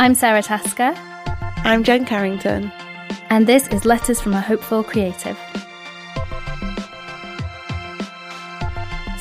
[0.00, 0.94] I'm Sara Tasker,
[1.64, 2.72] I'm Jen Carrington.
[3.28, 5.38] and this is Letters from a Hopeful Creative.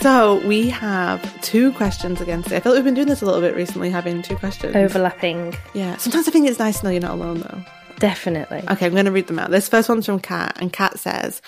[0.02, 2.56] So we have two questions again today.
[2.56, 4.74] I feel like we've been doing this a little bit recently, having two questions.
[4.76, 5.98] Overlapping, Yeah.
[5.98, 7.64] Sometimes I think it's nice to know you're not alone though.
[8.00, 8.64] definitely.
[8.72, 9.52] Okay, I'm going to read them out.
[9.52, 11.42] This first one's from Kat, and Kat says,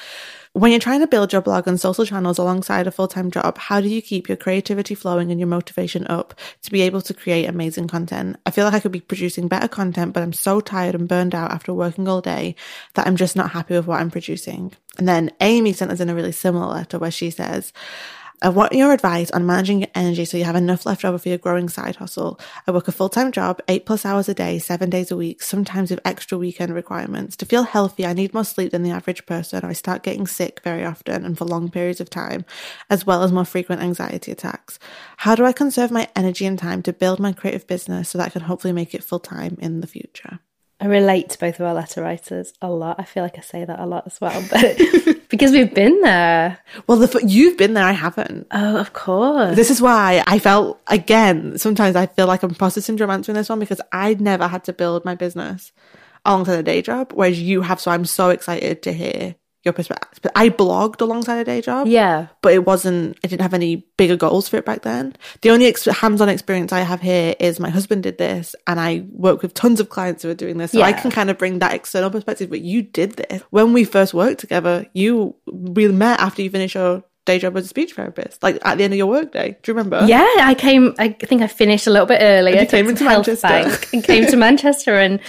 [0.53, 3.57] When you're trying to build your blog and social channels alongside a full time job,
[3.57, 7.13] how do you keep your creativity flowing and your motivation up to be able to
[7.13, 8.35] create amazing content?
[8.45, 11.33] I feel like I could be producing better content, but I'm so tired and burned
[11.33, 12.55] out after working all day
[12.95, 14.73] that I'm just not happy with what I'm producing.
[14.97, 17.71] And then Amy sent us in a really similar letter where she says,
[18.43, 21.29] I want your advice on managing your energy so you have enough left over for
[21.29, 22.39] your growing side hustle.
[22.65, 25.43] I work a full time job, eight plus hours a day, seven days a week,
[25.43, 27.35] sometimes with extra weekend requirements.
[27.35, 29.63] To feel healthy, I need more sleep than the average person.
[29.63, 32.43] I start getting sick very often and for long periods of time,
[32.89, 34.79] as well as more frequent anxiety attacks.
[35.17, 38.25] How do I conserve my energy and time to build my creative business so that
[38.25, 40.39] I can hopefully make it full time in the future?
[40.81, 42.95] I relate to both of our letter writers a lot.
[42.99, 44.81] I feel like I say that a lot as well, but
[45.29, 46.57] because we've been there.
[46.87, 48.47] Well, the, you've been there, I haven't.
[48.49, 49.55] Oh, of course.
[49.55, 51.59] This is why I felt again.
[51.59, 54.73] Sometimes I feel like I'm imposter syndrome answering this one because I'd never had to
[54.73, 55.71] build my business
[56.25, 57.79] alongside a day job, whereas you have.
[57.79, 60.31] So I'm so excited to hear your perspective.
[60.35, 62.27] I blogged alongside a day job, yeah.
[62.41, 63.17] but it wasn't.
[63.23, 65.15] I didn't have any bigger goals for it back then.
[65.41, 69.05] The only ex- hands-on experience I have here is my husband did this, and I
[69.11, 70.71] work with tons of clients who are doing this.
[70.71, 72.49] So I can kind of bring that external perspective.
[72.49, 74.87] But you did this when we first worked together.
[74.93, 78.77] You we met after you finished your day job as a speech therapist, like at
[78.77, 79.57] the end of your workday.
[79.61, 80.05] Do you remember?
[80.07, 80.95] Yeah, I came.
[80.97, 82.55] I think I finished a little bit earlier.
[82.55, 83.77] And you came into Manchester.
[83.93, 85.19] and came to Manchester and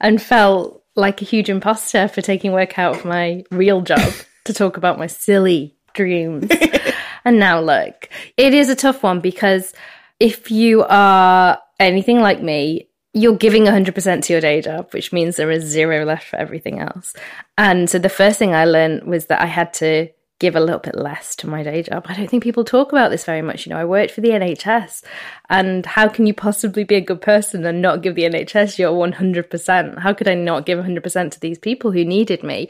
[0.00, 4.12] and felt like a huge imposter for taking work out of my real job
[4.44, 6.50] to talk about my silly dreams.
[7.24, 9.72] and now look, it is a tough one because
[10.18, 15.36] if you are anything like me, you're giving 100% to your day job, which means
[15.36, 17.14] there is zero left for everything else.
[17.58, 20.08] And so the first thing I learned was that I had to
[20.40, 22.06] give a little bit less to my day job.
[22.08, 23.66] I don't think people talk about this very much.
[23.66, 25.04] You know, I worked for the NHS,
[25.48, 28.92] and how can you possibly be a good person and not give the NHS your
[28.92, 29.98] 100%?
[29.98, 32.68] How could I not give 100% to these people who needed me?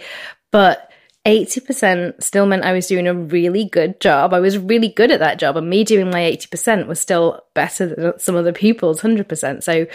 [0.50, 0.90] But
[1.24, 4.34] 80% still meant I was doing a really good job.
[4.34, 7.94] I was really good at that job, and me doing my 80% was still better
[7.94, 9.62] than some other people's 100%.
[9.62, 9.86] So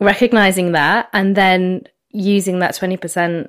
[0.00, 3.48] recognizing that and then using that 20%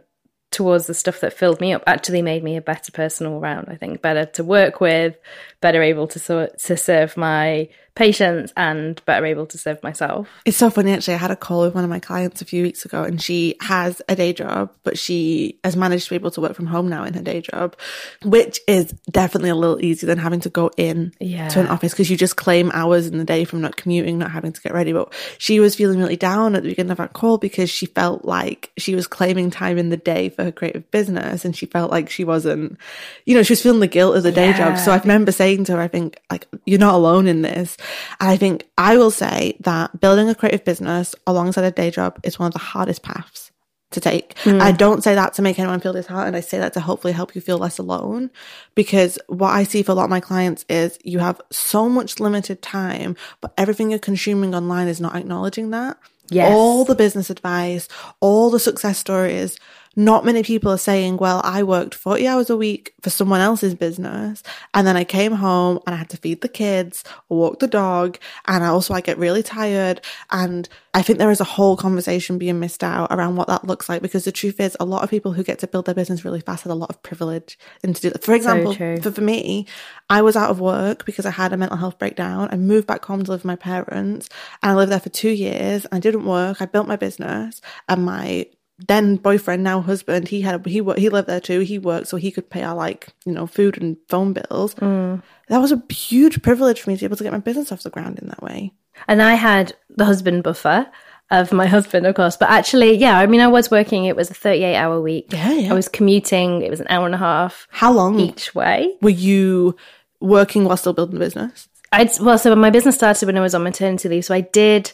[0.54, 3.68] towards the stuff that filled me up actually made me a better person all round.
[3.70, 5.18] I think better to work with,
[5.60, 10.28] better able to so- to serve my patients, and better able to serve myself.
[10.46, 11.14] It's so funny actually.
[11.14, 13.56] I had a call with one of my clients a few weeks ago and she
[13.62, 16.90] has a day job, but she has managed to be able to work from home
[16.90, 17.76] now in her day job,
[18.24, 21.50] which is definitely a little easier than having to go in Yeah.
[21.50, 24.32] to an office because you just claim hours in the day from not commuting, not
[24.32, 24.92] having to get ready.
[24.92, 28.26] But she was feeling really down at the beginning of our call because she felt
[28.26, 31.92] like she was claiming time in the day for her creative business and she felt
[31.92, 32.78] like she wasn't,
[33.26, 34.78] you know, she was feeling the guilt of the day job.
[34.80, 37.78] So I remember saying to her, I think like, you're not alone in this.
[38.20, 42.20] And I think I will say that building a creative business alongside a day job
[42.24, 43.52] is one of the hardest paths
[43.94, 44.38] to take.
[44.40, 44.62] Hmm.
[44.62, 46.36] I don't say that to make anyone feel disheartened.
[46.36, 48.30] I say that to hopefully help you feel less alone.
[48.76, 52.20] Because what I see for a lot of my clients is you have so much
[52.20, 55.98] limited time, but everything you're consuming online is not acknowledging that.
[56.30, 56.52] Yes.
[56.52, 57.88] All the business advice,
[58.20, 59.58] all the success stories.
[59.96, 63.76] Not many people are saying, well, I worked 40 hours a week for someone else's
[63.76, 64.44] business.
[64.74, 67.68] And then I came home and I had to feed the kids or walk the
[67.68, 68.18] dog.
[68.48, 70.02] And I also, I get really tired.
[70.32, 73.90] And I think there is a whole conversation being missed out around what that looks
[73.90, 76.26] like because the truth is a lot of people who get to build their business
[76.26, 78.24] really fast had a lot of privilege into to do that.
[78.24, 78.98] For example, true.
[78.98, 79.68] for, for me,
[80.10, 82.50] I was out of work because I had a mental health breakdown.
[82.52, 84.30] I moved back home to live with my parents
[84.62, 85.86] and I lived there for two years.
[85.92, 86.62] I didn't work.
[86.62, 88.48] I built my business and my
[88.80, 91.60] then boyfriend, now husband, he had he he lived there too.
[91.60, 94.76] He worked so he could pay our like you know food and phone bills.
[94.76, 95.22] Mm.
[95.50, 97.84] That was a huge privilege for me to be able to get my business off
[97.84, 98.74] the ground in that way.
[99.08, 100.88] And I had the husband buffer
[101.32, 102.38] of my husband, of course.
[102.38, 105.28] But actually, yeah, I mean, I was working, it was a 38 hour week.
[105.32, 105.72] Yeah, yeah.
[105.72, 108.96] I was commuting, it was an hour and a half How long each way.
[109.02, 109.76] were you
[110.20, 111.68] working while still building the business?
[111.92, 114.26] I'd, well, so my business started when I was on maternity leave.
[114.26, 114.92] So I did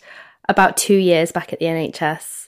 [0.47, 2.38] about two years back at the NHS.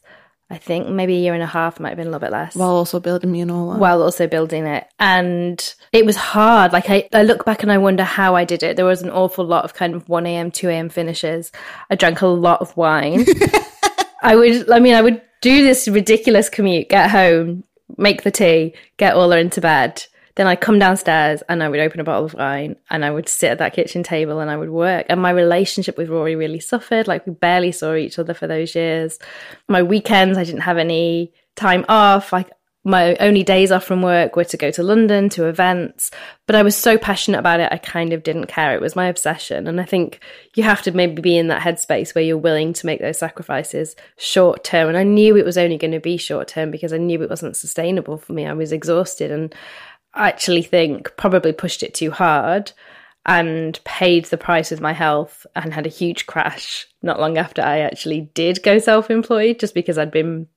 [0.52, 2.56] I think maybe a year and a half, might have been a little bit less.
[2.56, 3.80] While also building me and all that.
[3.80, 4.86] while also building it.
[5.00, 6.74] And it was hard.
[6.74, 8.76] Like I, I look back and I wonder how I did it.
[8.76, 10.90] There was an awful lot of kind of 1 a.m., 2 a.m.
[10.90, 11.54] finishes.
[11.90, 13.26] I drank a lot of wine.
[14.22, 17.64] I would, I mean, I would do this ridiculous commute, get home,
[17.98, 20.06] make the tea, get Orla into bed,
[20.36, 23.28] then I'd come downstairs and I would open a bottle of wine and I would
[23.28, 25.06] sit at that kitchen table and I would work.
[25.10, 27.08] And my relationship with Rory really suffered.
[27.08, 29.20] Like we barely saw each other for those years.
[29.68, 32.32] My weekends, I didn't have any time off.
[32.32, 32.50] Like
[32.84, 36.10] my only days off from work were to go to London to events,
[36.48, 38.74] but I was so passionate about it, I kind of didn't care.
[38.74, 39.68] It was my obsession.
[39.68, 40.20] And I think
[40.56, 43.96] you have to maybe be in that headspace where you're willing to make those sacrifices
[44.18, 44.88] short term.
[44.88, 47.30] And I knew it was only going to be short term because I knew it
[47.30, 48.48] wasn't sustainable for me.
[48.48, 49.54] I was exhausted and
[50.16, 52.72] actually think probably pushed it too hard
[53.26, 57.62] and paid the price with my health and had a huge crash not long after
[57.62, 60.48] I actually did go self employed just because I'd been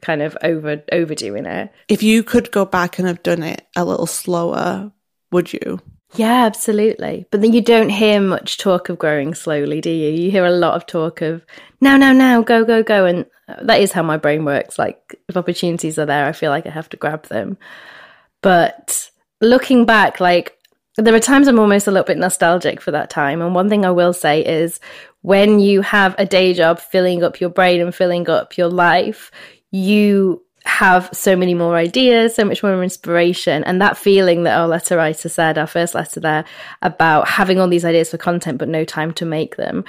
[0.00, 1.72] kind of over overdoing it.
[1.88, 4.92] If you could go back and have done it a little slower,
[5.30, 5.80] would you?
[6.14, 7.26] Yeah, absolutely.
[7.30, 10.10] But then you don't hear much talk of growing slowly, do you?
[10.10, 11.44] You hear a lot of talk of
[11.80, 13.06] now, now, now, go, go, go.
[13.06, 13.26] And
[13.62, 14.78] that is how my brain works.
[14.78, 17.58] Like, if opportunities are there, I feel like I have to grab them.
[18.42, 19.10] But
[19.40, 20.56] looking back, like,
[20.96, 23.40] there are times I'm almost a little bit nostalgic for that time.
[23.40, 24.80] And one thing I will say is
[25.22, 29.30] when you have a day job filling up your brain and filling up your life,
[29.70, 33.64] you have so many more ideas, so much more inspiration.
[33.64, 36.44] And that feeling that our letter writer said, our first letter there,
[36.82, 39.84] about having all these ideas for content but no time to make them.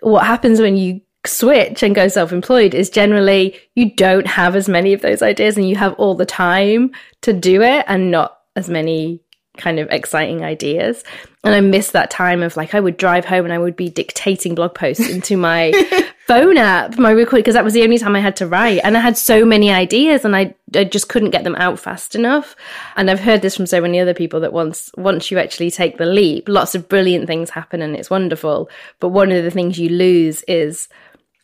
[0.00, 4.68] What happens when you switch and go self employed is generally you don't have as
[4.68, 6.90] many of those ideas and you have all the time
[7.22, 9.20] to do it and not as many
[9.58, 11.04] kind of exciting ideas.
[11.44, 13.90] And I miss that time of like, I would drive home and I would be
[13.90, 15.72] dictating blog posts into my
[16.26, 18.80] phone app, my record, because that was the only time I had to write.
[18.82, 22.14] And I had so many ideas and I, I just couldn't get them out fast
[22.14, 22.56] enough.
[22.96, 25.98] And I've heard this from so many other people that once, once you actually take
[25.98, 28.68] the leap, lots of brilliant things happen and it's wonderful.
[29.00, 30.88] But one of the things you lose is,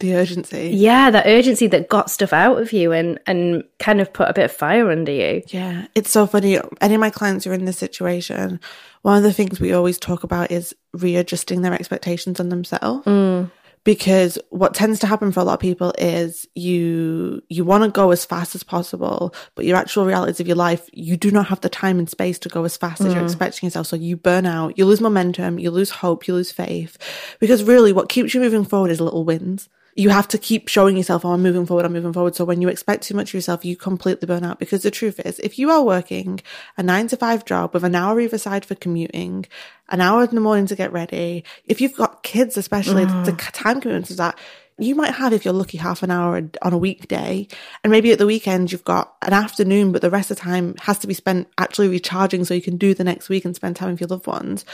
[0.01, 0.71] the urgency.
[0.75, 4.33] Yeah, that urgency that got stuff out of you and and kind of put a
[4.33, 5.43] bit of fire under you.
[5.49, 6.59] Yeah, it's so funny.
[6.81, 8.61] Any of my clients who are in this situation,
[9.03, 13.07] one of the things we always talk about is readjusting their expectations on themselves.
[13.07, 13.51] Mm.
[13.85, 17.91] Because what tends to happen for a lot of people is you you want to
[17.91, 21.47] go as fast as possible, but your actual realities of your life, you do not
[21.49, 23.07] have the time and space to go as fast mm.
[23.07, 23.27] as you're mm.
[23.27, 23.87] expecting yourself.
[23.87, 26.97] So you burn out, you lose momentum, you lose hope, you lose faith.
[27.41, 30.97] Because really what keeps you moving forward is little wins you have to keep showing
[30.97, 32.35] yourself, oh, I'm moving forward, I'm moving forward.
[32.35, 34.59] So when you expect too much of yourself, you completely burn out.
[34.59, 36.41] Because the truth is, if you are working
[36.77, 39.47] a nine to five job with an hour either side for commuting,
[39.91, 43.25] an hour in the morning to get ready, if you've got kids, especially mm.
[43.25, 44.39] the time commitments of that,
[44.79, 47.47] you might have, if you're lucky, half an hour on a weekday.
[47.85, 50.75] And maybe at the weekend, you've got an afternoon, but the rest of the time
[50.81, 53.77] has to be spent actually recharging so you can do the next week and spend
[53.77, 54.65] time with your loved ones.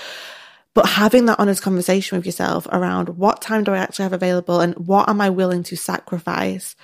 [0.75, 4.61] But having that honest conversation with yourself around what time do I actually have available
[4.61, 6.77] and what am I willing to sacrifice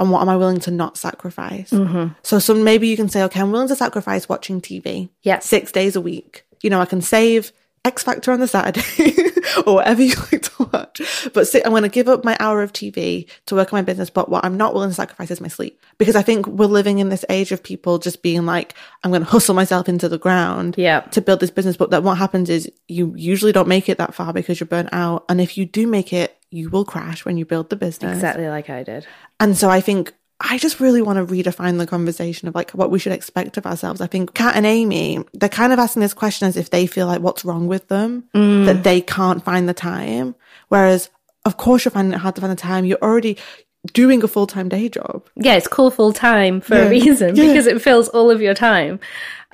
[0.00, 1.70] and what am I willing to not sacrifice?
[1.70, 2.14] Mm-hmm.
[2.22, 5.10] So some maybe you can say, okay, I'm willing to sacrifice watching TV.
[5.22, 5.40] Yeah.
[5.40, 6.44] Six days a week.
[6.62, 7.52] You know, I can save
[7.84, 9.30] X Factor on the Saturday
[9.66, 11.30] or whatever you like to watch.
[11.32, 13.82] But sit, I'm going to give up my hour of TV to work on my
[13.82, 14.10] business.
[14.10, 16.98] But what I'm not willing to sacrifice is my sleep because I think we're living
[16.98, 20.18] in this age of people just being like, I'm going to hustle myself into the
[20.18, 21.00] ground yeah.
[21.00, 21.76] to build this business.
[21.76, 24.90] But then what happens is you usually don't make it that far because you're burnt
[24.92, 25.24] out.
[25.28, 28.14] And if you do make it, you will crash when you build the business.
[28.14, 29.06] Exactly like I did.
[29.40, 30.14] And so I think
[30.46, 33.64] I just really want to redefine the conversation of like what we should expect of
[33.64, 34.02] ourselves.
[34.02, 37.06] I think Kat and Amy, they're kind of asking this question as if they feel
[37.06, 38.66] like what's wrong with them, mm.
[38.66, 40.34] that they can't find the time.
[40.68, 41.08] Whereas,
[41.46, 42.84] of course, you're finding it hard to find the time.
[42.84, 43.38] You're already
[43.94, 45.26] doing a full time day job.
[45.36, 46.82] Yeah, it's called full time for yeah.
[46.82, 47.46] a reason yeah.
[47.46, 49.00] because it fills all of your time.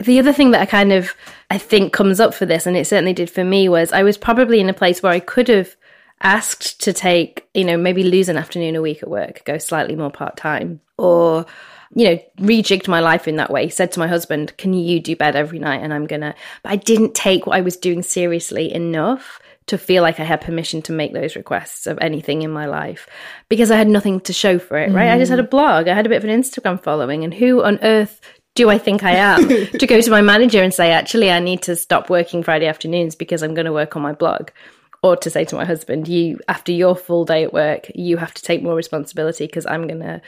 [0.00, 1.14] The other thing that I kind of
[1.50, 4.19] I think comes up for this, and it certainly did for me, was I was
[4.19, 5.76] probably in a place where I could have
[6.21, 9.97] asked to take, you know, maybe lose an afternoon a week at work, go slightly
[9.97, 11.47] more part time, or,
[11.95, 15.17] you know, rejigged my life in that way, said to my husband, Can you do
[15.17, 15.83] bed every night?
[15.83, 20.03] And I'm gonna, but I didn't take what I was doing seriously enough to feel
[20.03, 23.09] like I had permission to make those requests of anything in my life
[23.49, 25.09] because I had nothing to show for it, right?
[25.09, 25.15] Mm.
[25.15, 27.62] I just had a blog, I had a bit of an Instagram following, and who
[27.62, 28.21] on earth
[28.57, 29.49] do I think I am
[29.79, 33.15] to go to my manager and say, actually, I need to stop working Friday afternoons
[33.15, 34.50] because I'm going to work on my blog?
[35.02, 38.35] Or to say to my husband, you after your full day at work, you have
[38.35, 40.21] to take more responsibility because I'm gonna,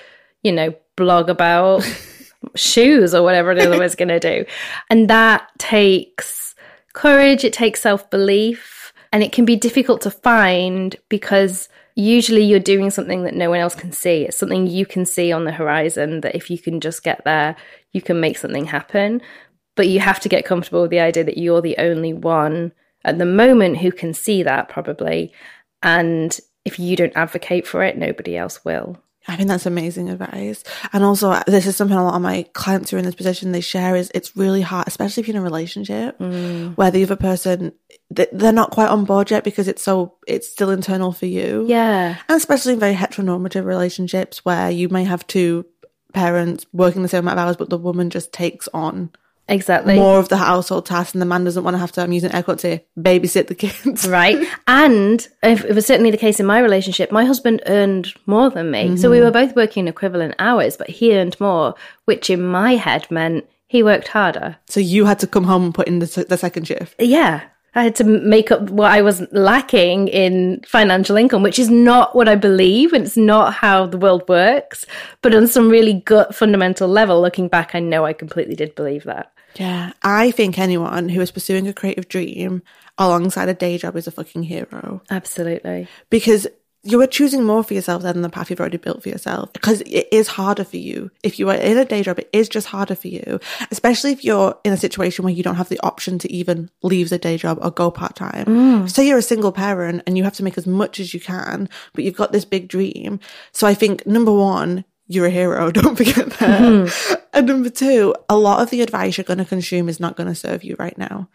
[0.43, 1.83] you know, blog about
[2.55, 4.45] shoes or whatever it was gonna do.
[4.89, 6.55] And that takes
[6.95, 12.91] courage, it takes self-belief, and it can be difficult to find because usually you're doing
[12.91, 14.25] something that no one else can see.
[14.25, 17.57] It's something you can see on the horizon that if you can just get there,
[17.93, 19.21] you can make something happen.
[19.75, 22.73] But you have to get comfortable with the idea that you're the only one
[23.05, 25.33] at the moment who can see that probably.
[25.83, 28.99] And if you don't advocate for it, nobody else will.
[29.29, 30.65] I think that's amazing advice.
[30.93, 33.53] And also, this is something a lot of my clients who are in this position,
[33.53, 36.77] they share is it's really hard, especially if you're in a relationship Mm.
[36.77, 37.73] where the other person,
[38.11, 41.65] they're not quite on board yet because it's so, it's still internal for you.
[41.69, 42.17] Yeah.
[42.29, 45.67] And especially in very heteronormative relationships where you may have two
[46.13, 49.11] parents working the same amount of hours, but the woman just takes on
[49.49, 49.97] Exactly.
[49.97, 52.33] more of the household tasks and the man doesn't want to have to, I'm using
[52.33, 54.09] air quotes here, babysit the kids.
[54.09, 54.39] right?
[54.67, 58.71] And if it was certainly the case in my relationship, my husband earned more than
[58.71, 58.97] me.
[58.97, 59.25] So we Mm-hmm.
[59.25, 61.75] were both working equivalent hours, but he earned more,
[62.07, 64.57] which in my head meant he worked harder.
[64.69, 66.95] So you had to come home and put in the, the second shift.
[67.01, 67.43] Yeah.
[67.75, 72.15] I had to make up what I was lacking in financial income, which is not
[72.15, 72.93] what I believe.
[72.93, 74.85] And it's not how the world works.
[75.23, 79.05] But on some really gut fundamental level, looking back, I know I completely did believe
[79.05, 79.33] that.
[79.57, 79.93] Yeah.
[80.03, 82.63] I think anyone who is pursuing a creative dream
[82.99, 85.89] alongside a day job is a fucking hero Absolutely.
[86.11, 86.47] because
[86.85, 89.83] you are choosing more for yourself than the path you've already built for yourself because
[89.83, 91.11] it is harder for you.
[91.23, 93.39] If you are in a day job, it is just harder for you,
[93.71, 97.09] especially if you're in a situation where you don't have the option to even leave
[97.09, 98.47] the day job or go part time.
[98.47, 98.91] Mm.
[98.91, 101.69] Say you're a single parent and you have to make as much as you can,
[101.93, 103.21] but you've got this big dream.
[103.53, 105.71] So I think number one, you're a hero.
[105.73, 106.61] Don't forget that.
[106.63, 107.15] Mm-hmm.
[107.33, 110.29] And number two, a lot of the advice you're going to consume is not going
[110.29, 111.29] to serve you right now.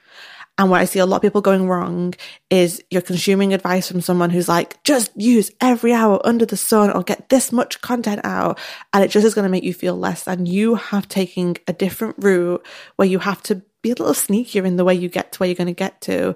[0.57, 2.15] And where I see a lot of people going wrong
[2.49, 6.91] is you're consuming advice from someone who's like, just use every hour under the sun
[6.91, 8.59] or get this much content out.
[8.91, 11.73] And it just is going to make you feel less than you have taken a
[11.73, 15.31] different route where you have to be a little sneakier in the way you get
[15.33, 16.33] to where you're going to get to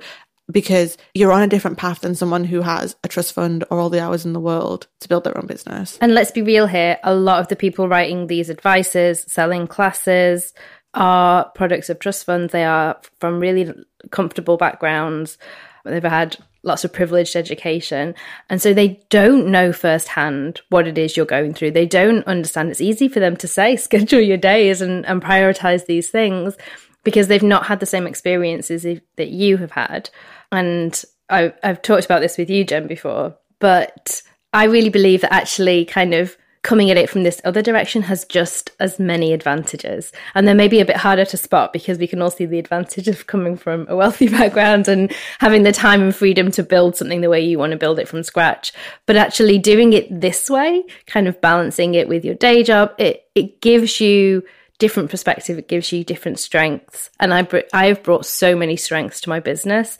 [0.51, 3.89] because you're on a different path than someone who has a trust fund or all
[3.89, 5.97] the hours in the world to build their own business.
[6.01, 10.53] And let's be real here, a lot of the people writing these advices, selling classes,
[10.93, 12.51] are products of trust funds.
[12.51, 13.73] They are from really
[14.11, 15.37] comfortable backgrounds.
[15.85, 18.13] They've had lots of privileged education.
[18.49, 21.71] And so they don't know firsthand what it is you're going through.
[21.71, 22.69] They don't understand.
[22.69, 26.55] It's easy for them to say, schedule your days and, and prioritize these things
[27.03, 30.09] because they've not had the same experiences if- that you have had.
[30.51, 34.21] And I, I've talked about this with you, Jen, before, but
[34.53, 38.23] I really believe that actually kind of coming at it from this other direction has
[38.25, 40.11] just as many advantages.
[40.35, 42.59] And they may be a bit harder to spot because we can all see the
[42.59, 46.95] advantage of coming from a wealthy background and having the time and freedom to build
[46.95, 48.73] something the way you want to build it from scratch.
[49.07, 53.23] But actually doing it this way, kind of balancing it with your day job, it,
[53.33, 54.43] it gives you
[54.77, 55.57] different perspective.
[55.57, 57.09] It gives you different strengths.
[57.19, 59.97] And I, br- I've brought so many strengths to my business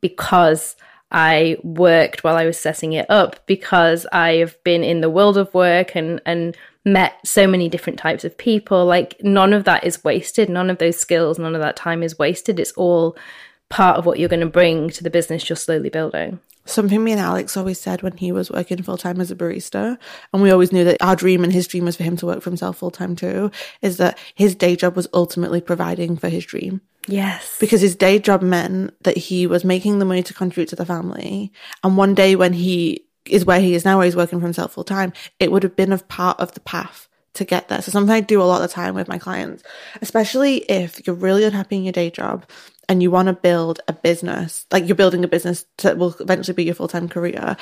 [0.00, 0.76] because
[1.10, 5.36] I worked while I was setting it up, because I have been in the world
[5.36, 8.86] of work and, and met so many different types of people.
[8.86, 10.48] Like, none of that is wasted.
[10.48, 12.60] None of those skills, none of that time is wasted.
[12.60, 13.16] It's all
[13.68, 16.40] part of what you're going to bring to the business you're slowly building.
[16.66, 19.98] Something me and Alex always said when he was working full time as a barista,
[20.32, 22.42] and we always knew that our dream and his dream was for him to work
[22.42, 23.50] for himself full time too,
[23.80, 26.80] is that his day job was ultimately providing for his dream.
[27.06, 27.56] Yes.
[27.58, 30.86] Because his day job meant that he was making the money to contribute to the
[30.86, 31.52] family.
[31.82, 34.72] And one day when he is where he is now, where he's working for himself
[34.72, 37.80] full time, it would have been a part of the path to get there.
[37.80, 39.62] So something I do a lot of the time with my clients,
[40.02, 42.44] especially if you're really unhappy in your day job
[42.88, 46.54] and you want to build a business, like you're building a business that will eventually
[46.54, 47.56] be your full time career.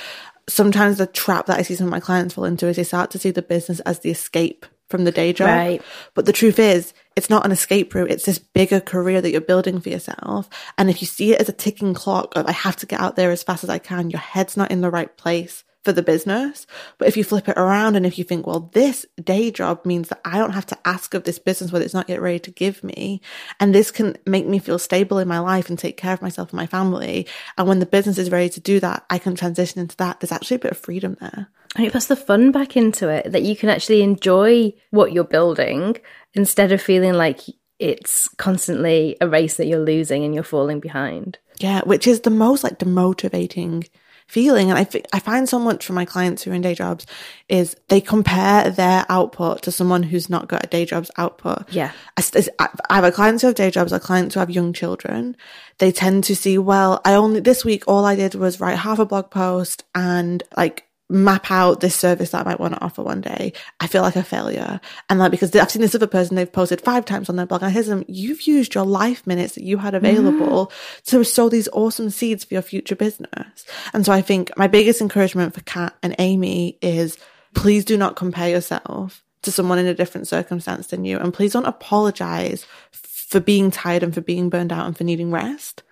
[0.49, 3.11] Sometimes the trap that I see some of my clients fall into is they start
[3.11, 5.49] to see the business as the escape from the day job.
[5.49, 5.83] Right.
[6.15, 8.11] But the truth is, it's not an escape route.
[8.11, 10.49] It's this bigger career that you're building for yourself.
[10.77, 13.17] And if you see it as a ticking clock of I have to get out
[13.17, 16.03] there as fast as I can, your head's not in the right place for the
[16.03, 16.67] business.
[16.99, 20.09] But if you flip it around and if you think, well, this day job means
[20.09, 22.51] that I don't have to ask of this business whether it's not yet ready to
[22.51, 23.21] give me.
[23.59, 26.51] And this can make me feel stable in my life and take care of myself
[26.51, 27.27] and my family.
[27.57, 30.21] And when the business is ready to do that, I can transition into that.
[30.21, 31.49] There's actually a bit of freedom there.
[31.77, 35.25] And it puts the fun back into it that you can actually enjoy what you're
[35.25, 35.97] building
[36.35, 37.41] instead of feeling like
[37.79, 41.39] it's constantly a race that you're losing and you're falling behind.
[41.59, 43.89] Yeah, which is the most like demotivating
[44.27, 44.71] feeling.
[44.71, 47.07] And I I find so much from my clients who are in day jobs
[47.49, 51.73] is they compare their output to someone who's not got a day job's output.
[51.73, 51.93] Yeah.
[52.17, 55.37] I have a clients who have day jobs, a clients who have young children.
[55.79, 58.99] They tend to see, well, I only, this week, all I did was write half
[58.99, 63.03] a blog post and like map out this service that I might want to offer
[63.03, 63.53] one day.
[63.81, 64.81] I feel like a failure.
[65.09, 67.63] And like, because I've seen this other person, they've posted five times on their blog.
[67.63, 70.05] And I hear them, you've used your life minutes that you had mm-hmm.
[70.05, 70.73] available
[71.07, 73.65] to sow these awesome seeds for your future business.
[73.93, 77.17] And so I think my biggest encouragement for Kat and Amy is
[77.55, 81.19] please do not compare yourself to someone in a different circumstance than you.
[81.19, 85.31] And please don't apologize for being tired and for being burned out and for needing
[85.31, 85.83] rest.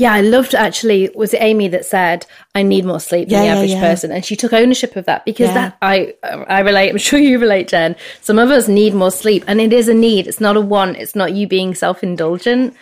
[0.00, 1.10] Yeah, I loved actually.
[1.14, 3.80] Was it Amy that said I need more sleep than Yeah, the yeah, average yeah.
[3.80, 5.54] person, and she took ownership of that because Yeah.
[5.54, 6.14] that I
[6.48, 6.88] I relate.
[6.90, 7.94] I'm sure you relate, Jen.
[8.22, 10.26] Some of us need more sleep, and it is a need.
[10.26, 10.96] It's not a want.
[10.96, 12.74] It's not you being self indulgent.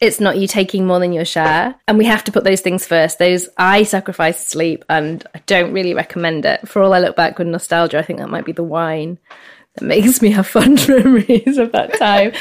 [0.00, 2.84] It's not you taking more than your share, and we have to put those things
[2.84, 3.20] first.
[3.20, 6.68] Those I sacrifice sleep, and I don't really recommend it.
[6.68, 9.18] For all I look back with nostalgia, I think that might be the wine
[9.76, 12.32] that makes me have fond memories of that time.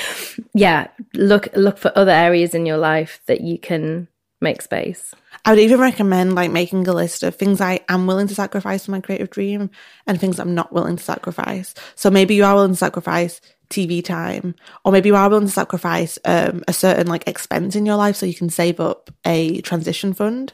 [0.55, 4.07] yeah, look look for other areas in your life that you can
[4.43, 5.15] make space.
[5.45, 8.85] I would even recommend like making a list of things I am willing to sacrifice
[8.85, 9.69] for my creative dream
[10.07, 11.73] and things I'm not willing to sacrifice.
[11.95, 14.53] So maybe you are willing to sacrifice TV time,
[14.85, 18.15] or maybe you are willing to sacrifice um, a certain like expense in your life
[18.15, 20.53] so you can save up a transition fund.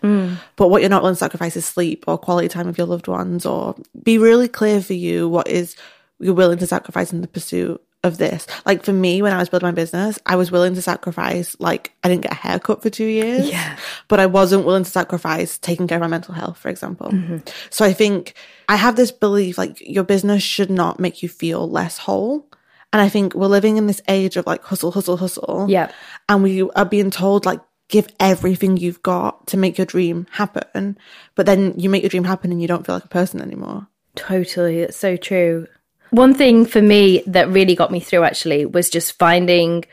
[0.56, 3.08] But what you're not willing to sacrifice is sleep or quality time with your loved
[3.10, 5.76] ones, or be really clear for you what is
[6.20, 8.48] you're willing to sacrifice in the pursuit of this.
[8.66, 11.92] Like for me, when I was building my business, I was willing to sacrifice, like,
[12.04, 13.50] I didn't get a haircut for two years.
[13.50, 13.78] Yeah.
[14.08, 17.12] But I wasn't willing to sacrifice taking care of my mental health, for example.
[17.12, 17.38] Mm-hmm.
[17.70, 18.36] So I think
[18.70, 22.48] I have this belief like your business should not make you feel less whole.
[22.94, 25.68] And I think we're living in this age of like hustle, hustle, hustle.
[25.70, 25.92] Yeah.
[26.28, 30.98] And we are being told like, give everything you've got to make your dream happen.
[31.36, 33.88] But then you make your dream happen and you don't feel like a person anymore.
[34.16, 34.80] Totally.
[34.80, 35.68] It's so true.
[36.12, 39.86] One thing for me that really got me through actually was just finding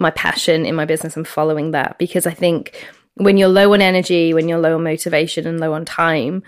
[0.00, 3.80] my passion in my business and following that because I think when you're low on
[3.80, 6.42] energy, when you're low on motivation and low on time,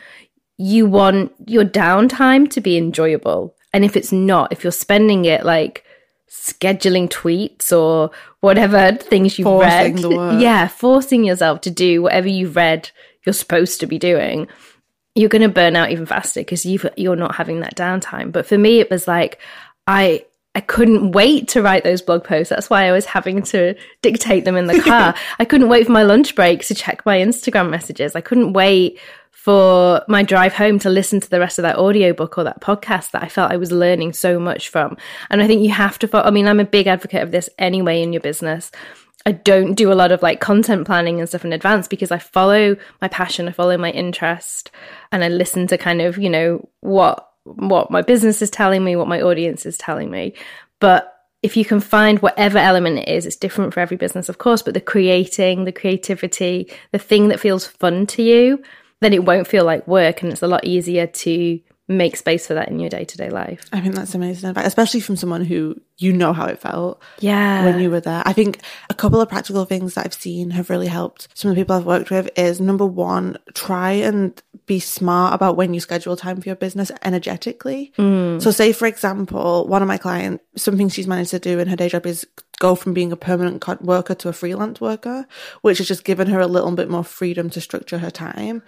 [0.59, 3.55] you want your downtime to be enjoyable.
[3.73, 5.85] And if it's not, if you're spending it like
[6.31, 12.57] scheduling tweets or whatever things you've Forcing read, yeah, forcing yourself to do whatever you've
[12.57, 12.91] read
[13.25, 14.49] you're supposed to be doing,
[15.17, 18.31] you're going to burn out even faster because you you're not having that downtime.
[18.31, 19.41] But for me, it was like
[19.87, 22.51] I I couldn't wait to write those blog posts.
[22.51, 25.15] That's why I was having to dictate them in the car.
[25.39, 28.15] I couldn't wait for my lunch break to check my Instagram messages.
[28.15, 28.99] I couldn't wait
[29.33, 33.13] for my drive home to listen to the rest of that audiobook or that podcast
[33.13, 34.97] that I felt I was learning so much from.
[35.31, 38.03] And I think you have to, I mean, I'm a big advocate of this anyway
[38.03, 38.73] in your business.
[39.27, 42.19] I don't do a lot of like content planning and stuff in advance because I
[42.19, 44.71] follow my passion, I follow my interest,
[45.11, 48.97] and I listen to kind of, you know, what what my business is telling me,
[48.97, 50.35] what my audience is telling me.
[50.81, 51.13] But
[51.43, 54.63] if you can find whatever element it is, it's different for every business, of course,
[54.63, 58.63] but the creating, the creativity, the thing that feels fun to you,
[59.01, 62.55] then it won't feel like work and it's a lot easier to make space for
[62.55, 63.65] that in your day to day life.
[63.73, 67.65] I think that's amazing advice, especially from someone who you know how it felt Yeah.
[67.65, 68.23] when you were there.
[68.27, 68.59] I think
[68.91, 71.77] a couple of practical things that I've seen have really helped some of the people
[71.77, 76.41] I've worked with is number one, try and be smart about when you schedule time
[76.41, 77.93] for your business energetically.
[77.99, 78.43] Mm.
[78.43, 81.77] So say, for example, one of my clients, something she's managed to do in her
[81.77, 82.27] day job is
[82.59, 85.27] go from being a permanent worker to a freelance worker,
[85.63, 88.63] which has just given her a little bit more freedom to structure her time.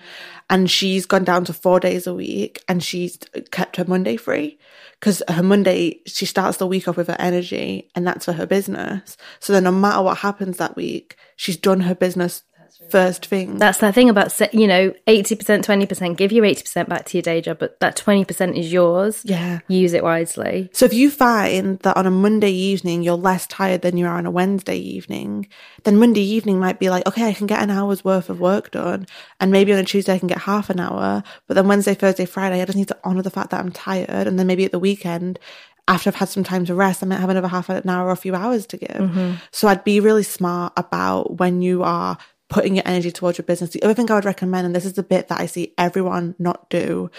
[0.50, 3.18] And she's gone down to four days a week and she's
[3.50, 4.58] kept her Monday free
[5.00, 8.46] because her Monday, she starts the week off with her energy and that's for her
[8.46, 9.16] business.
[9.40, 12.42] So then no matter what happens that week, she's done her business
[12.90, 13.58] first thing.
[13.58, 17.40] That's that thing about, you know, 80%, 20%, give your 80% back to your day
[17.40, 19.22] job, but that 20% is yours.
[19.24, 19.60] yeah.
[19.68, 20.70] Use it wisely.
[20.72, 24.16] So if you find that on a Monday evening you're less tired than you are
[24.16, 25.48] on a Wednesday evening,
[25.84, 28.70] then Monday evening might be like, okay, I can get an hour's worth of work
[28.70, 29.06] done.
[29.40, 31.22] And maybe on a Tuesday I can get half an hour.
[31.46, 34.26] But then Wednesday, Thursday, Friday, I just need to honor the fact that I'm tired.
[34.26, 35.38] And then maybe at the weekend,
[35.88, 38.12] after I've had some time to rest, I might have another half an hour or
[38.12, 38.90] a few hours to give.
[38.90, 39.34] Mm-hmm.
[39.50, 42.18] So I'd be really smart about when you are
[42.48, 43.70] putting your energy towards your business.
[43.70, 46.34] The other thing I would recommend, and this is the bit that I see everyone
[46.38, 47.10] not do,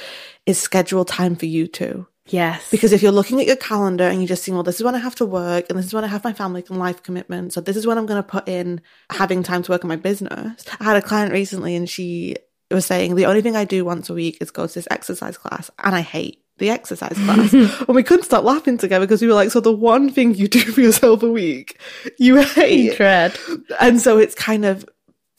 [0.45, 2.07] is schedule time for you too.
[2.31, 2.69] Yes.
[2.69, 4.95] Because if you're looking at your calendar and you're just seeing, well, this is when
[4.95, 7.55] I have to work and this is when I have my family and life commitments.
[7.55, 9.95] So this is when I'm going to put in having time to work on my
[9.95, 10.63] business.
[10.79, 12.35] I had a client recently and she
[12.71, 15.37] was saying, the only thing I do once a week is go to this exercise
[15.37, 17.53] class and I hate the exercise class.
[17.53, 20.47] and we couldn't stop laughing together because we were like, so the one thing you
[20.47, 21.79] do for yourself a week,
[22.17, 22.97] you hate.
[22.97, 23.37] Dread.
[23.79, 24.87] And so it's kind of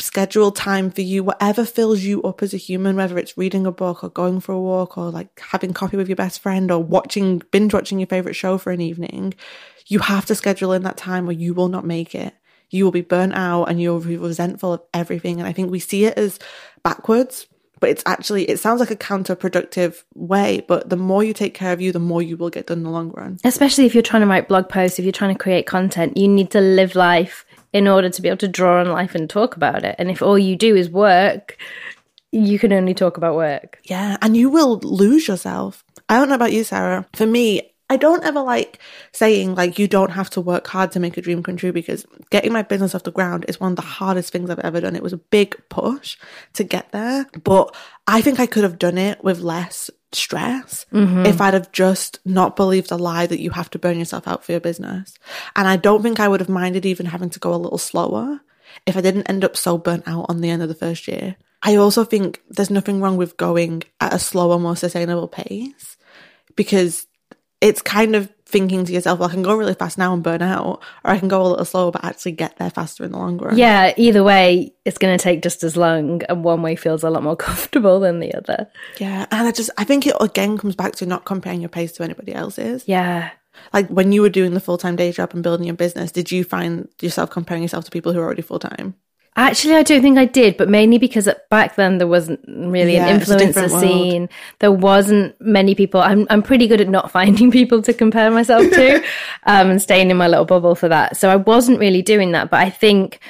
[0.01, 3.73] schedule time for you, whatever fills you up as a human, whether it's reading a
[3.73, 6.83] book or going for a walk or like having coffee with your best friend or
[6.83, 9.35] watching, binge watching your favorite show for an evening.
[9.87, 12.35] You have to schedule in that time or you will not make it.
[12.71, 15.39] You will be burnt out and you'll be resentful of everything.
[15.41, 16.39] And I think we see it as
[16.85, 17.47] backwards,
[17.81, 21.73] but it's actually, it sounds like a counterproductive way, but the more you take care
[21.73, 23.39] of you, the more you will get done in the long run.
[23.43, 26.29] Especially if you're trying to write blog posts, if you're trying to create content, you
[26.29, 29.57] need to live life in order to be able to draw on life and talk
[29.57, 29.97] about it.
[29.99, 31.57] And if all you do is work,
[32.33, 33.81] you can only talk about work.
[33.85, 35.85] Yeah, and you will lose yourself.
[36.09, 37.07] I don't know about you, Sara.
[37.15, 38.79] For me, I don't ever like
[39.13, 42.07] saying like you don't have to work hard to make a dream come true because
[42.31, 44.95] getting my business off the ground is one of the hardest things I've ever done.
[44.95, 46.17] It was a big push
[46.53, 47.75] to get there, but
[48.07, 51.27] I think I could have done it with less stress mm-hmm.
[51.27, 54.45] if I'd have just not believed the lie that you have to burn yourself out
[54.45, 55.19] for your business.
[55.55, 58.41] And I don't think I would have minded even having to go a little slower
[58.87, 61.37] if I didn't end up so burnt out on the end of the first year.
[61.63, 65.97] I also think there's nothing wrong with going at a slower, more sustainable pace
[66.57, 67.07] because
[67.61, 70.43] it's kind of thinking to yourself, well, I can go really fast now and burn
[70.43, 73.19] out, or I can go a little slower but actually get there faster in the
[73.19, 73.57] long run.
[73.57, 77.11] Yeah, either way, it's going to take just as long, and one way feels a
[77.11, 78.69] lot more comfortable than the other.
[78.99, 79.27] Yeah.
[79.31, 82.03] And I just, I think it again comes back to not comparing your pace to
[82.03, 82.85] anybody else's.
[82.87, 83.31] Yeah.
[83.73, 86.31] Like when you were doing the full time day job and building your business, did
[86.31, 88.95] you find yourself comparing yourself to people who are already full time?
[89.37, 93.07] Actually, I don't think I did, but mainly because back then there wasn't really Yeah,
[93.07, 94.29] an influencer scene.
[94.59, 96.01] There wasn't many people.
[96.01, 98.97] I'm I'm pretty good at not finding people to compare myself to,
[99.45, 101.17] um, and staying in my little bubble for that.
[101.17, 103.21] So I wasn't really doing that, but I think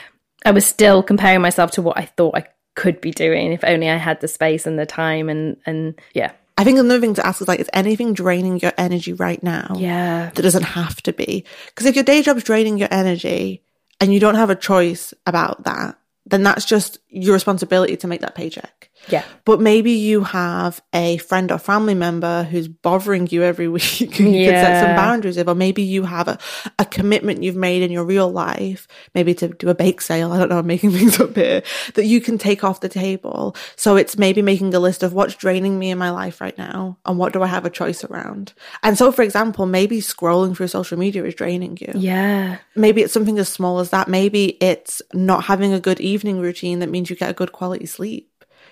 [0.44, 3.90] I was still comparing myself to what I thought I could be doing if only
[3.90, 7.26] I had the space and the time and and yeah, I think another thing to
[7.26, 9.76] ask is like, is anything draining your energy right now?
[9.76, 11.44] yeah, that doesn't have to be.
[11.66, 13.62] Because if your day job's draining your energy
[14.00, 18.20] and you don't have a choice about that, then that's just your responsibility to make
[18.20, 18.89] that paycheck.
[19.11, 19.25] Yeah.
[19.44, 24.35] But maybe you have a friend or family member who's bothering you every week and
[24.35, 26.38] you can set some boundaries with, or maybe you have a,
[26.79, 30.33] a commitment you've made in your real life, maybe to do a bake sale.
[30.33, 31.62] I don't know, I'm making things up here
[31.94, 33.57] that you can take off the table.
[33.77, 36.99] So it's maybe making a list of what's draining me in my life right now
[37.05, 38.53] and what do I have a choice around.
[38.83, 42.59] And so, for example, maybe scrolling through social media is draining you Yeah.
[42.77, 44.09] maybe it's something as small as that.
[44.09, 47.87] Maybe it's not having a good evening routine that means you get a good quality
[47.87, 48.30] sleep.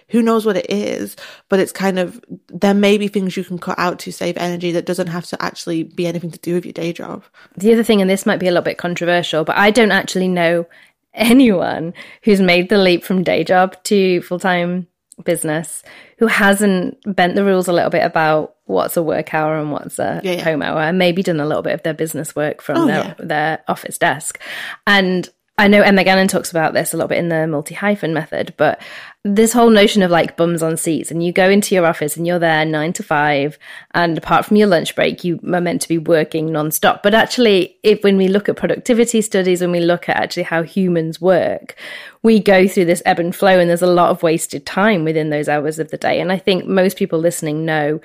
[0.09, 1.17] Who knows what it is,
[1.49, 4.73] but it's kind of, there may be things you can cut out to save energy
[4.73, 7.25] that doesn't have to actually be anything to do with your day job.
[7.57, 10.29] The other thing, and this might be a little bit controversial, but I don't actually
[10.29, 10.67] know
[11.15, 14.87] anyone who's made the leap from day job to full time
[15.25, 15.83] business
[16.19, 19.99] who hasn't bent the rules a little bit about what's a work hour and what's
[19.99, 20.45] a Yeah, yeah.
[20.45, 22.97] home hour, and maybe done a little bit of their business work from Oh, their,
[23.05, 23.15] yeah.
[23.19, 24.39] their office desk.
[24.87, 28.15] And I know Emma Gannon talks about this a little bit in the multi hyphen
[28.15, 28.81] method, but
[29.25, 32.25] this whole notion of like bums on seats, and you go into your office and
[32.25, 33.59] you're there nine to five,
[33.93, 37.03] and apart from your lunch break, you are meant to be working nonstop.
[37.03, 40.63] But actually, if when we look at productivity studies, when we look at actually how
[40.63, 41.75] humans work,
[42.23, 45.31] we go through this ebb and flow, and there's a lot of wasted time within
[45.31, 46.21] those hours of the day.
[46.21, 48.01] And I think most people listening know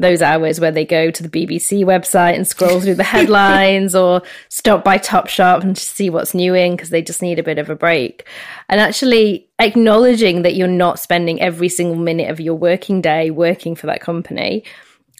[0.00, 4.22] those hours where they go to the BBC website and scroll through the headlines or
[4.48, 7.70] stop by Topshop and see what's new in because they just need a bit of
[7.70, 8.26] a break.
[8.68, 13.74] And actually acknowledging that you're not spending every single minute of your working day working
[13.76, 14.64] for that company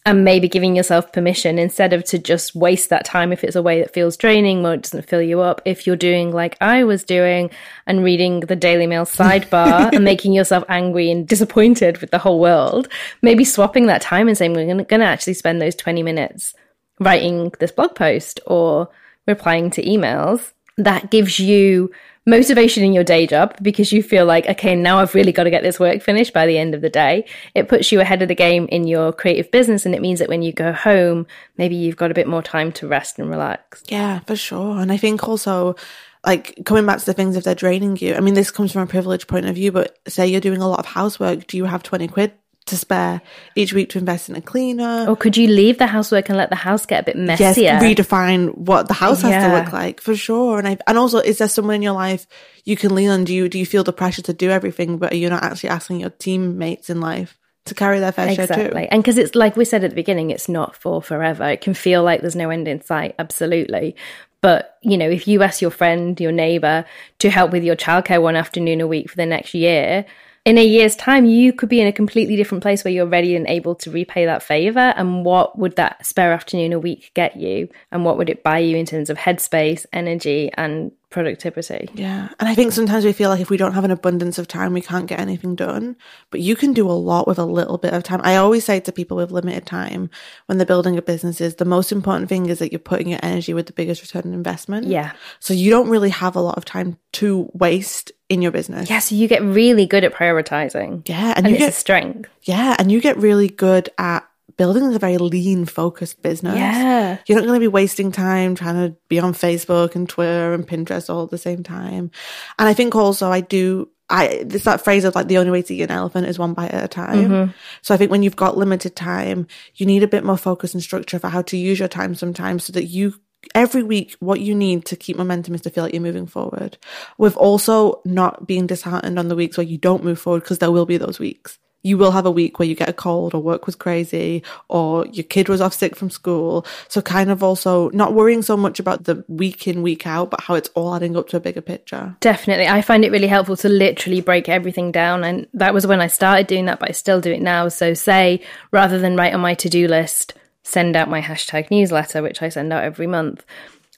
[0.07, 3.63] and maybe giving yourself permission instead of to just waste that time if it's a
[3.63, 5.61] way that feels draining or it doesn't fill you up.
[5.65, 7.51] If you're doing like I was doing
[7.87, 12.41] and reading the Daily Mail sidebar and making yourself angry and disappointed with the whole
[12.41, 12.89] world,
[13.21, 16.55] maybe swapping that time and saying, we're going to actually spend those 20 minutes
[16.99, 18.89] writing this blog post or
[19.27, 20.53] replying to emails.
[20.85, 21.91] That gives you
[22.27, 25.51] motivation in your day job because you feel like, okay, now I've really got to
[25.51, 27.27] get this work finished by the end of the day.
[27.55, 29.87] It puts you ahead of the game in your creative business.
[29.87, 32.73] And it means that when you go home, maybe you've got a bit more time
[32.73, 33.83] to rest and relax.
[33.89, 34.79] Yeah, for sure.
[34.79, 35.77] And I think also,
[36.25, 38.83] like coming back to the things if they're draining you, I mean, this comes from
[38.83, 41.65] a privileged point of view, but say you're doing a lot of housework, do you
[41.65, 42.33] have 20 quid
[42.67, 43.21] to spare
[43.57, 45.07] each week to invest in a cleaner?
[45.09, 47.79] Or could you leave the housework and let the house get a bit yes, messier?
[47.81, 50.59] redefine what the house has to look like for sure.
[50.59, 52.27] And I, and also, is there someone in your life
[52.65, 53.25] you can lean on?
[53.25, 56.01] Do you do you feel the pressure to do everything, but you're not actually asking
[56.01, 58.83] your teammates in life to carry their fair share Exactly.
[58.83, 58.89] too?
[58.91, 61.45] And because it's like we said at the beginning, it's not for forever.
[61.49, 63.15] It can feel like there's no end in sight.
[63.19, 63.97] Absolutely.
[64.43, 66.87] But, you know, if you ask your friend, your neighbor
[67.19, 70.07] to help with your childcare one afternoon a week for the next year,
[70.47, 73.37] in a year's time, you could be in a completely different place where you're ready
[73.37, 74.79] and able to repay that favor.
[74.79, 77.69] And what would that spare afternoon a week get you?
[77.93, 81.91] And what would it buy you in terms of headspace, energy, and productivity?
[81.93, 82.31] Yeah.
[82.39, 84.73] And I think sometimes we feel like if we don't have an abundance of time,
[84.73, 85.95] we can't get anything done.
[86.31, 88.23] But you can do a lot with a little bit of time.
[88.25, 90.09] I always say to people with limited time
[90.47, 93.21] when they're building a business is the most important thing is that you're putting your
[93.23, 94.87] energy with the biggest return on investment.
[94.87, 95.13] Yeah.
[95.39, 98.89] So you don't really have a lot of time to waste in your business.
[98.89, 99.01] Yeah.
[99.01, 101.07] So you get really good at prioritizing.
[101.07, 101.35] Yeah.
[101.37, 102.31] And, And you it's a get, strength.
[102.45, 102.77] yeah.
[102.79, 106.55] And you get really good at building a very lean focused business.
[106.55, 107.19] Yeah.
[107.27, 110.67] You're not going to be wasting time trying to be on Facebook and Twitter and
[110.67, 112.11] Pinterest all at the same time.
[112.59, 115.63] And I think also I do, I there's that phrase of like the only way
[115.63, 117.31] to eat an elephant is one bite at a time.
[117.31, 117.53] Mm-hmm.
[117.83, 120.83] So I think when you've got limited time, you need a bit more focus and
[120.83, 123.15] structure for how to use your time sometimes so that you
[123.55, 126.79] every week what you need to keep momentum is to feel like you're moving forward.
[127.19, 130.71] With also not being disheartened on the weeks where you don't move forward because there
[130.71, 133.43] will be those weeks you will have a week where you get a cold or
[133.43, 136.67] work was crazy or your kid was off sick from school.
[136.89, 140.43] So kind of also not worrying so much about the week in, week out, but
[140.43, 142.17] how it's all adding up to a bigger picture.
[142.21, 142.69] Definitely.
[142.69, 145.25] I find it really helpful to literally break everything down.
[145.25, 147.69] And that was when I started doing that, but I still do it now.
[147.69, 152.23] So say rather than write on my to do list, send out my hashtag newsletter,
[152.23, 153.45] which I send out every month,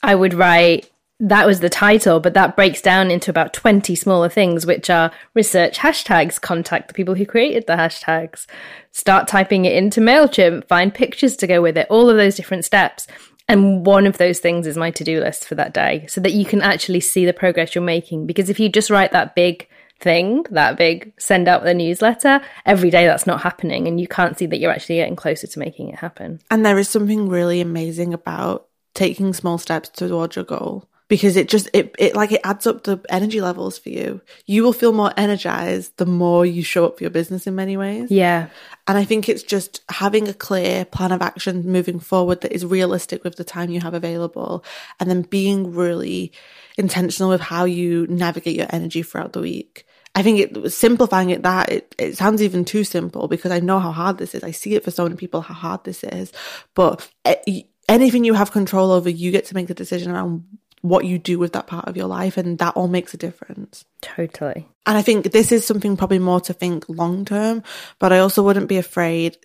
[0.02, 0.90] I would write
[1.22, 5.12] that was the title, but that breaks down into about 20 smaller things, which are
[5.34, 8.46] research hashtags, contact the people who created the hashtags,
[8.90, 12.64] start typing it into MailChimp, find pictures to go with it, all of those different
[12.64, 13.06] steps.
[13.46, 16.32] And one of those things is my to do list for that day so that
[16.32, 18.26] you can actually see the progress you're making.
[18.26, 19.68] Because if you just write that big
[20.02, 24.36] thing, that big send out the newsletter, every day that's not happening and you can't
[24.38, 26.40] see that you're actually getting closer to making it happen.
[26.50, 31.48] And there is something really amazing about taking small steps towards your goal because it
[31.48, 34.92] just it, it like it adds up the energy levels for you you will feel
[34.92, 38.48] more energized the more you show up for your business in many ways Yeah.
[38.86, 42.64] and i think it's just having a clear plan of action moving forward that is
[42.64, 44.64] realistic with the time you have available
[45.00, 46.32] and then being really
[46.78, 49.84] intentional with how you navigate your energy throughout the week
[50.14, 53.78] I think it simplifying it that it, it sounds even too simple because I know
[53.78, 54.44] how hard this is.
[54.44, 56.32] I see it for so many people how hard this is.
[56.74, 60.44] But eh, anything you have control over, you get to make the decision around
[60.82, 63.84] what you do with that part of your life and that all makes a difference.
[64.00, 64.68] Totally.
[64.84, 67.62] And I think this is something probably more to think long term,
[68.00, 69.38] but I also wouldn't be afraid.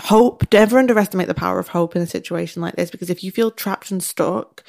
[0.00, 3.32] Hope, never underestimate the power of hope in a situation like this because if you
[3.32, 4.62] feel trapped and stuck,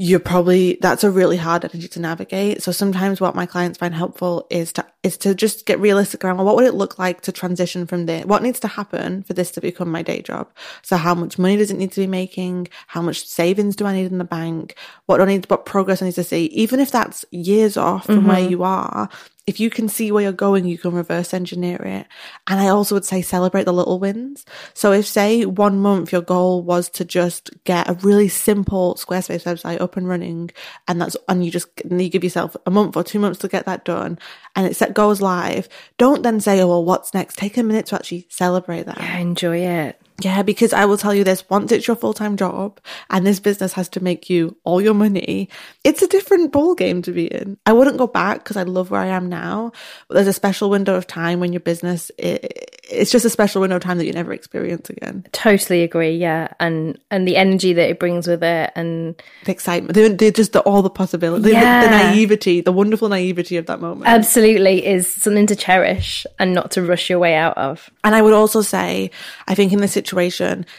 [0.00, 2.62] you're probably that's a really hard energy to navigate.
[2.62, 6.36] So sometimes what my clients find helpful is to is to just get realistic around
[6.36, 8.24] well, what would it look like to transition from there?
[8.24, 10.52] What needs to happen for this to become my day job?
[10.82, 12.68] So how much money does it need to be making?
[12.86, 14.76] How much savings do I need in the bank?
[15.06, 16.44] What do I need what progress I need to see?
[16.46, 18.50] Even if that's years off from where mm-hmm.
[18.50, 19.08] you are,
[19.48, 22.06] if you can see where you're going, you can reverse engineer it.
[22.46, 24.44] And I also would say celebrate the little wins.
[24.74, 29.44] So if say one month your goal was to just get a really simple Squarespace
[29.44, 30.50] website up and running
[30.86, 33.48] and that's, and you just, and you give yourself a month or two months to
[33.48, 34.18] get that done
[34.54, 37.38] and it set goes live, don't then say, oh, well, what's next?
[37.38, 39.00] Take a minute to actually celebrate that.
[39.00, 39.98] I enjoy it.
[40.20, 43.38] Yeah, because I will tell you this once it's your full time job and this
[43.38, 45.48] business has to make you all your money,
[45.84, 47.56] it's a different ball game to be in.
[47.66, 49.70] I wouldn't go back because I love where I am now,
[50.08, 53.60] but there's a special window of time when your business, it, it's just a special
[53.60, 55.24] window of time that you never experience again.
[55.30, 56.16] Totally agree.
[56.16, 56.48] Yeah.
[56.58, 60.52] And, and the energy that it brings with it and The excitement, they're, they're just
[60.52, 64.08] the, all the possibilities, the, the naivety, the wonderful naivety of that moment.
[64.08, 67.88] absolutely is something to cherish and not to rush your way out of.
[68.02, 69.12] And I would also say,
[69.46, 70.07] I think in this situation,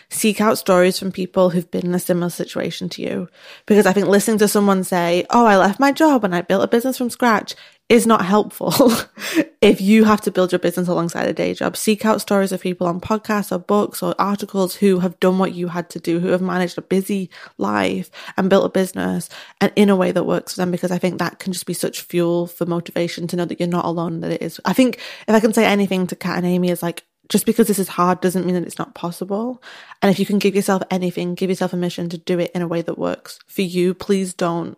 [0.10, 3.28] seek out stories from people who've been in a similar situation to you.
[3.66, 6.64] Because I think listening to someone say, Oh, I left my job and I built
[6.64, 7.56] a business from scratch
[7.90, 8.72] is not helpful
[9.62, 11.76] if you have to build your business alongside a day job.
[11.76, 15.56] Seek out stories of people on podcasts or books or articles who have done what
[15.56, 19.28] you had to do, who have managed a busy life and built a business
[19.60, 21.74] and in a way that works for them because I think that can just be
[21.74, 24.62] such fuel for motivation to know that you're not alone that it is.
[24.66, 27.68] I think if I can say anything to Kat and Amy is like, just because
[27.68, 29.62] this is hard doesn't mean that it's not possible.
[30.02, 32.62] And if you can give yourself anything, give yourself a mission to do it in
[32.62, 34.78] a way that works for you, please don't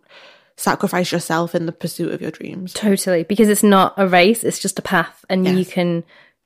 [0.58, 2.74] sacrifice yourself in the pursuit of your dreams.
[2.74, 3.24] Totally.
[3.24, 5.26] Because it's not a race, it's just a path.
[5.30, 6.04] And you can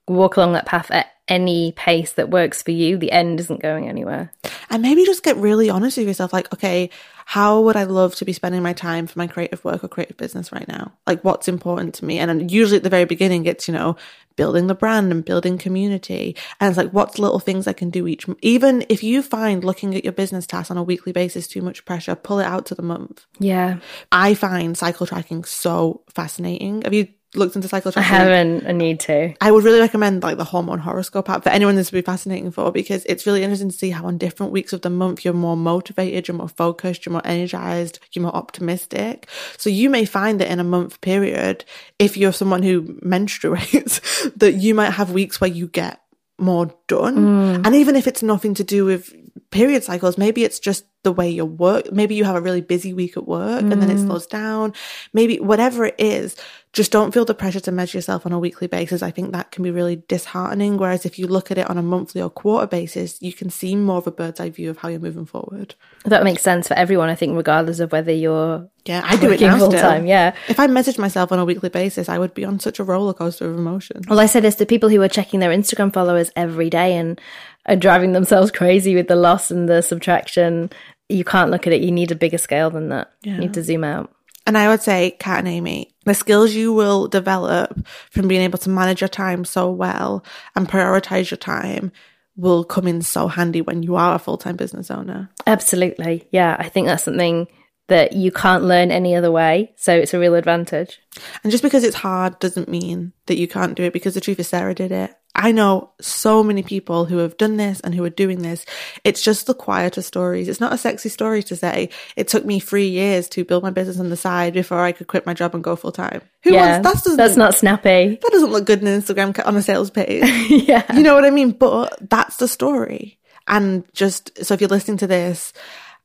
[0.08, 2.98] walk along that path at any pace that works for you.
[2.98, 4.32] The end isn't going anywhere.
[4.70, 6.92] And maybe just get really honest with yourself like, okay,
[7.28, 10.16] how would I love to be spending my time for my creative work or creative
[10.16, 10.94] business right now?
[11.08, 12.20] Like, what's important to me?
[12.20, 13.98] And then usually at the very beginning, it's, you know,
[14.36, 16.36] building the brand and building community.
[16.60, 19.64] And it's like, what's little things I can do each, m- even if you find
[19.64, 22.68] looking at your business tasks on a weekly basis too much pressure, pull it out
[22.68, 23.26] to the month.
[23.40, 23.80] Yeah.
[24.12, 26.84] I find cycle tracking so fascinating.
[26.84, 28.68] Have you looked into cycle I haven't.
[28.68, 29.34] I need to.
[29.42, 32.52] I would really recommend like the hormone horoscope app for anyone this would be fascinating
[32.52, 35.34] for because it's really interesting to see how on different weeks of the month you're
[35.34, 39.28] more motivated, you're more focused, you're more energized, you're more optimistic.
[39.58, 41.66] So you may find that in a month period,
[42.00, 44.02] if you're someone who menstruates,
[44.38, 46.02] that you might have weeks where you get
[46.38, 47.18] more done.
[47.18, 47.66] Mm.
[47.66, 49.14] And even if it's nothing to do with
[49.56, 50.18] period cycles.
[50.18, 51.92] Maybe it's just the way you work.
[51.92, 54.06] Maybe you have a really busy week at work and then it Mm.
[54.08, 54.74] slows down.
[55.14, 56.36] Maybe whatever it is,
[56.74, 59.04] just don't feel the pressure to measure yourself on a weekly basis.
[59.04, 60.78] I think that can be really disheartening.
[60.78, 63.76] Whereas if you look at it on a monthly or quarter basis, you can see
[63.76, 65.76] more of a bird's eye view of how you're moving forward.
[66.06, 69.40] That makes sense for everyone, I think, regardless of whether you're Yeah, I do it
[69.42, 69.82] now full still.
[69.82, 70.06] time.
[70.08, 70.34] Yeah.
[70.50, 73.14] If I messaged myself on a weekly basis, I would be on such a roller
[73.14, 74.06] coaster of emotions.
[74.10, 77.22] Well, I say this to people who are checking their Instagram followers every day and
[77.66, 80.72] are driving themselves crazy with the loss and the subtraction.
[81.10, 81.82] You can't look at it.
[81.82, 83.12] You need a bigger scale than that.
[83.24, 84.12] You need to zoom out.
[84.48, 88.60] And I would say, Kat and Amy, the skills you will develop from being able
[88.60, 90.24] to manage your time so well
[90.56, 91.92] and prioritize your time
[92.38, 95.30] will come in so handy when you are a full time business owner.
[95.48, 96.28] Absolutely.
[96.32, 96.56] Yeah.
[96.60, 97.48] I think that's something
[97.88, 99.74] that you can't learn any other way.
[99.78, 101.00] So it's a real advantage.
[101.44, 104.40] And just because it's hard doesn't mean that you can't do it because the truth
[104.40, 105.16] is Sara did it.
[105.36, 108.66] I know so many people who have done this and who are doing this.
[109.04, 110.48] It's just the quieter stories.
[110.48, 111.90] It's not a sexy story to say.
[112.16, 115.08] It took me three years to build my business on the side before I could
[115.08, 116.22] quit my job and go full time.
[116.44, 116.80] Who yeah.
[116.80, 118.18] wants that's, that's not snappy.
[118.22, 120.24] that doesn't look good on Instagram on a sales page.
[120.50, 120.96] yeah.
[120.96, 121.52] You know what I mean?
[121.52, 123.20] But that's the story.
[123.48, 125.52] And just so if you're listening to this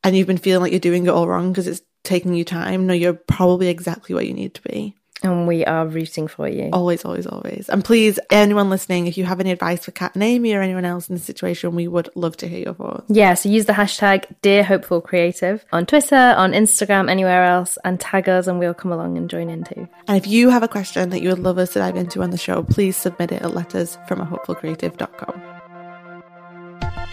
[0.03, 2.85] and you've been feeling like you're doing it all wrong because it's taking you time,
[2.85, 4.95] no, you're probably exactly where you need to be.
[5.23, 6.69] And we are rooting for you.
[6.73, 7.69] Always, always, always.
[7.69, 10.85] And please, anyone listening, if you have any advice for Kat and Amy or anyone
[10.85, 13.05] else in the situation, we would love to hear your thoughts.
[13.07, 17.99] Yeah, so use the hashtag Dear Hopeful Creative on Twitter, on Instagram, anywhere else, and
[17.99, 19.87] tag us, and we'll come along and join in too.
[20.07, 22.31] And if you have a question that you would love us to dive into on
[22.31, 25.60] the show, please submit it at letters from a hopefulcreative.com.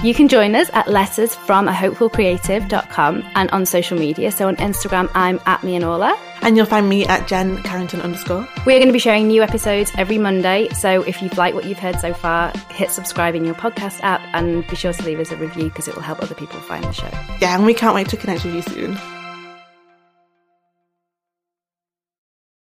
[0.05, 4.31] You can join us at letters from a hopefulcreative.com and on social media.
[4.31, 6.17] So on Instagram, I'm at me and Orla.
[6.41, 8.49] And you'll find me at Jen Carrington underscore.
[8.65, 10.69] We're going to be sharing new episodes every Monday.
[10.69, 14.21] So if you've liked what you've heard so far, hit subscribe in your podcast app
[14.35, 16.85] and be sure to leave us a review because it will help other people find
[16.85, 17.11] the show.
[17.41, 19.18] Yeah, and we can't wait to connect with you soon.